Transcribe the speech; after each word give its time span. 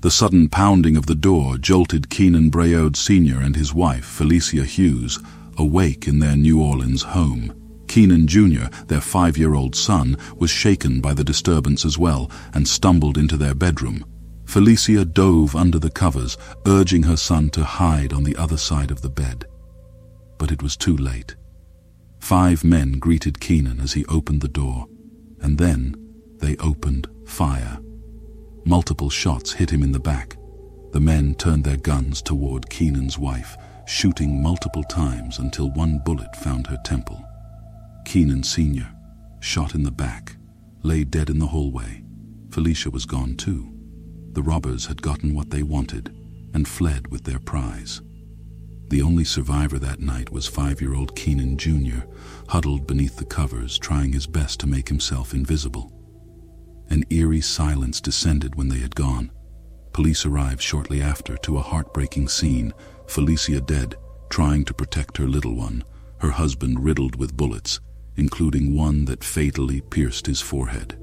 The 0.00 0.10
sudden 0.10 0.48
pounding 0.48 0.96
of 0.96 1.06
the 1.06 1.14
door 1.14 1.56
jolted 1.56 2.10
Kenan 2.10 2.50
Breaud 2.50 2.96
Sr. 2.96 3.40
and 3.40 3.56
his 3.56 3.72
wife, 3.72 4.04
Felicia 4.04 4.64
Hughes, 4.64 5.18
awake 5.56 6.06
in 6.06 6.18
their 6.18 6.36
New 6.36 6.62
Orleans 6.62 7.02
home. 7.02 7.84
Kenan 7.88 8.26
Jr., 8.26 8.66
their 8.86 9.00
five-year-old 9.00 9.74
son, 9.74 10.18
was 10.36 10.50
shaken 10.50 11.00
by 11.00 11.14
the 11.14 11.24
disturbance 11.24 11.84
as 11.84 11.98
well 11.98 12.30
and 12.52 12.68
stumbled 12.68 13.16
into 13.16 13.36
their 13.36 13.54
bedroom. 13.54 14.04
Felicia 14.44 15.04
dove 15.04 15.56
under 15.56 15.78
the 15.78 15.90
covers, 15.90 16.36
urging 16.66 17.02
her 17.04 17.16
son 17.16 17.48
to 17.50 17.64
hide 17.64 18.12
on 18.12 18.22
the 18.22 18.36
other 18.36 18.58
side 18.58 18.90
of 18.90 19.00
the 19.00 19.10
bed. 19.10 19.46
But 20.38 20.52
it 20.52 20.62
was 20.62 20.76
too 20.76 20.96
late. 20.96 21.36
Five 22.20 22.64
men 22.64 22.98
greeted 22.98 23.40
Kenan 23.40 23.80
as 23.80 23.94
he 23.94 24.04
opened 24.06 24.42
the 24.42 24.48
door, 24.48 24.86
and 25.40 25.56
then 25.58 25.94
they 26.38 26.56
opened 26.58 27.08
fire. 27.24 27.78
Multiple 28.66 29.10
shots 29.10 29.52
hit 29.52 29.70
him 29.70 29.84
in 29.84 29.92
the 29.92 30.00
back. 30.00 30.36
The 30.90 30.98
men 30.98 31.36
turned 31.36 31.62
their 31.62 31.76
guns 31.76 32.20
toward 32.20 32.68
Kenan's 32.68 33.16
wife, 33.16 33.56
shooting 33.86 34.42
multiple 34.42 34.82
times 34.82 35.38
until 35.38 35.70
one 35.70 36.00
bullet 36.04 36.34
found 36.34 36.66
her 36.66 36.78
temple. 36.84 37.24
Kenan 38.04 38.42
Sr., 38.42 38.92
shot 39.38 39.76
in 39.76 39.84
the 39.84 39.92
back, 39.92 40.34
lay 40.82 41.04
dead 41.04 41.30
in 41.30 41.38
the 41.38 41.46
hallway. 41.46 42.02
Felicia 42.50 42.90
was 42.90 43.06
gone 43.06 43.36
too. 43.36 43.72
The 44.32 44.42
robbers 44.42 44.86
had 44.86 45.00
gotten 45.00 45.32
what 45.32 45.50
they 45.50 45.62
wanted 45.62 46.12
and 46.52 46.66
fled 46.66 47.06
with 47.06 47.22
their 47.22 47.38
prize. 47.38 48.02
The 48.88 49.00
only 49.00 49.24
survivor 49.24 49.78
that 49.78 50.00
night 50.00 50.32
was 50.32 50.48
five-year-old 50.48 51.14
Kenan 51.14 51.56
Jr., 51.56 52.00
huddled 52.48 52.88
beneath 52.88 53.16
the 53.16 53.26
covers, 53.26 53.78
trying 53.78 54.12
his 54.12 54.26
best 54.26 54.58
to 54.58 54.66
make 54.66 54.88
himself 54.88 55.34
invisible. 55.34 55.92
An 56.88 57.04
eerie 57.10 57.40
silence 57.40 58.00
descended 58.00 58.54
when 58.54 58.68
they 58.68 58.78
had 58.78 58.94
gone. 58.94 59.30
Police 59.92 60.26
arrived 60.26 60.62
shortly 60.62 61.00
after 61.00 61.36
to 61.38 61.58
a 61.58 61.62
heartbreaking 61.62 62.28
scene, 62.28 62.72
Felicia 63.06 63.60
dead, 63.60 63.96
trying 64.28 64.64
to 64.64 64.74
protect 64.74 65.16
her 65.16 65.26
little 65.26 65.56
one, 65.56 65.84
her 66.18 66.30
husband 66.30 66.84
riddled 66.84 67.16
with 67.16 67.36
bullets, 67.36 67.80
including 68.16 68.74
one 68.74 69.04
that 69.06 69.24
fatally 69.24 69.80
pierced 69.80 70.26
his 70.26 70.40
forehead. 70.40 70.98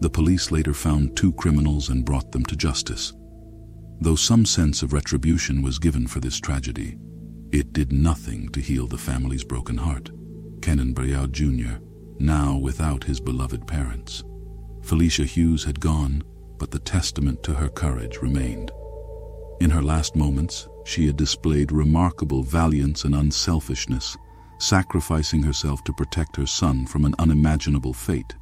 The 0.00 0.10
police 0.10 0.50
later 0.50 0.74
found 0.74 1.16
two 1.16 1.32
criminals 1.32 1.88
and 1.88 2.04
brought 2.04 2.32
them 2.32 2.44
to 2.46 2.56
justice. 2.56 3.12
Though 4.00 4.16
some 4.16 4.44
sense 4.44 4.82
of 4.82 4.92
retribution 4.92 5.62
was 5.62 5.78
given 5.78 6.06
for 6.06 6.20
this 6.20 6.38
tragedy, 6.38 6.98
it 7.52 7.72
did 7.72 7.92
nothing 7.92 8.48
to 8.50 8.60
heal 8.60 8.86
the 8.86 8.98
family's 8.98 9.44
broken 9.44 9.76
heart. 9.76 10.10
Kenan 10.60 10.92
Breaud 10.92 11.32
Jr., 11.32 11.78
now 12.18 12.56
without 12.56 13.04
his 13.04 13.20
beloved 13.20 13.66
parents. 13.66 14.24
Felicia 14.84 15.24
Hughes 15.24 15.64
had 15.64 15.80
gone, 15.80 16.22
but 16.58 16.70
the 16.70 16.78
testament 16.78 17.42
to 17.42 17.54
her 17.54 17.70
courage 17.70 18.18
remained. 18.18 18.70
In 19.60 19.70
her 19.70 19.82
last 19.82 20.14
moments, 20.14 20.68
she 20.84 21.06
had 21.06 21.16
displayed 21.16 21.72
remarkable 21.72 22.42
valiance 22.42 23.04
and 23.04 23.14
unselfishness, 23.14 24.14
sacrificing 24.58 25.42
herself 25.42 25.82
to 25.84 25.92
protect 25.94 26.36
her 26.36 26.46
son 26.46 26.86
from 26.86 27.06
an 27.06 27.14
unimaginable 27.18 27.94
fate. 27.94 28.34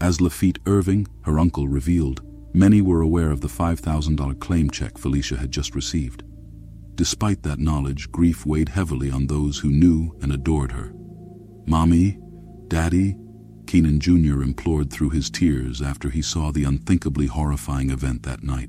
As 0.00 0.22
Lafitte 0.22 0.58
Irving, 0.66 1.06
her 1.24 1.38
uncle, 1.38 1.68
revealed, 1.68 2.22
many 2.54 2.80
were 2.80 3.02
aware 3.02 3.30
of 3.30 3.42
the 3.42 3.48
$5,000 3.48 4.40
claim 4.40 4.70
check 4.70 4.96
Felicia 4.96 5.36
had 5.36 5.50
just 5.50 5.74
received. 5.74 6.22
Despite 6.94 7.42
that 7.42 7.58
knowledge, 7.58 8.10
grief 8.10 8.46
weighed 8.46 8.70
heavily 8.70 9.10
on 9.10 9.26
those 9.26 9.58
who 9.58 9.70
knew 9.70 10.16
and 10.22 10.32
adored 10.32 10.72
her. 10.72 10.94
Mommy, 11.66 12.18
Daddy, 12.68 13.16
Kenan 13.72 14.00
Jr. 14.00 14.42
implored 14.42 14.90
through 14.90 15.08
his 15.08 15.30
tears 15.30 15.80
after 15.80 16.10
he 16.10 16.20
saw 16.20 16.52
the 16.52 16.64
unthinkably 16.64 17.24
horrifying 17.24 17.88
event 17.88 18.22
that 18.22 18.42
night. 18.42 18.68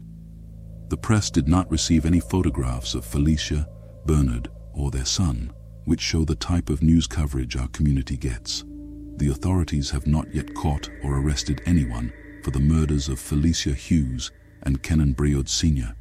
The 0.87 0.95
press 0.95 1.29
did 1.29 1.45
not 1.45 1.69
receive 1.69 2.05
any 2.05 2.21
photographs 2.21 2.95
of 2.95 3.03
Felicia, 3.03 3.67
Bernard, 4.05 4.47
or 4.73 4.91
their 4.91 5.03
son, 5.03 5.51
which 5.83 5.99
show 5.99 6.23
the 6.23 6.35
type 6.35 6.69
of 6.69 6.81
news 6.81 7.05
coverage 7.05 7.57
our 7.57 7.67
community 7.67 8.15
gets. 8.15 8.63
The 9.17 9.27
authorities 9.31 9.89
have 9.89 10.07
not 10.07 10.33
yet 10.33 10.55
caught 10.55 10.89
or 11.03 11.17
arrested 11.17 11.61
anyone 11.65 12.13
for 12.41 12.51
the 12.51 12.61
murders 12.61 13.09
of 13.09 13.19
Felicia 13.19 13.73
Hughes 13.73 14.31
and 14.61 14.81
Kenan 14.83 15.11
Breaud 15.11 15.49
Sr., 15.49 15.93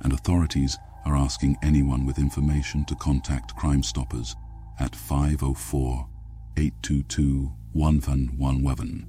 and 0.00 0.12
authorities 0.12 0.76
are 1.04 1.14
asking 1.14 1.58
anyone 1.62 2.04
with 2.04 2.18
information 2.18 2.84
to 2.86 2.96
contact 2.96 3.54
Crime 3.54 3.84
Stoppers 3.84 4.34
at 4.80 4.96
504 4.96 6.08
822 6.56 7.50
1111. 7.72 9.06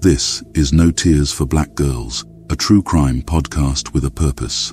This 0.00 0.42
is 0.54 0.72
No 0.72 0.90
Tears 0.90 1.32
for 1.32 1.44
Black 1.44 1.74
Girls, 1.74 2.24
a 2.50 2.56
true 2.56 2.82
crime 2.82 3.22
podcast 3.22 3.92
with 3.92 4.04
a 4.04 4.10
purpose. 4.10 4.72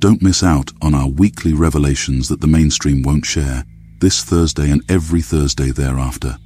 Don't 0.00 0.22
miss 0.22 0.42
out 0.42 0.72
on 0.82 0.94
our 0.94 1.08
weekly 1.08 1.52
revelations 1.52 2.28
that 2.28 2.40
the 2.40 2.46
mainstream 2.46 3.02
won't 3.02 3.24
share 3.24 3.64
this 4.00 4.24
Thursday 4.24 4.70
and 4.70 4.82
every 4.90 5.22
Thursday 5.22 5.70
thereafter. 5.70 6.36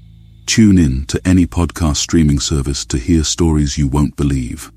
Tune 0.47 0.79
in 0.79 1.07
to 1.07 1.21
any 1.27 1.47
podcast 1.47 1.97
streaming 1.97 2.41
service 2.41 2.85
to 2.87 2.99
hear 2.99 3.25
stories 3.25 3.79
you 3.79 3.89
won't 3.89 4.17
believe. 4.17 4.71